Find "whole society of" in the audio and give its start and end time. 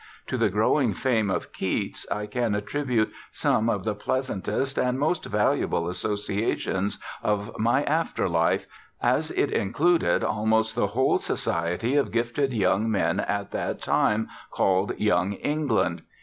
10.87-12.11